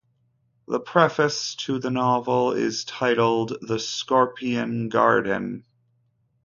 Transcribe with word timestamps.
The 0.67 0.79
preface 0.79 1.53
to 1.67 1.77
the 1.77 1.91
novel 1.91 2.53
is 2.53 2.85
titled 2.85 3.55
"The 3.61 3.77
Scorpion 3.77 4.89
Garden". 4.89 5.63